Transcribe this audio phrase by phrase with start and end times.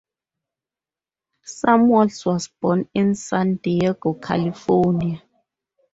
[1.45, 5.21] Samuels was born in San Diego, California.